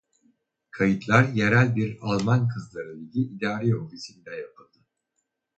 Kayıtlar 0.71 1.27
yerel 1.27 1.75
bir 1.75 1.97
Alman 2.01 2.47
Kızları 2.47 2.99
Ligi 2.99 3.21
idari 3.21 3.75
ofisinde 3.77 4.31
yapıldı. 4.31 4.77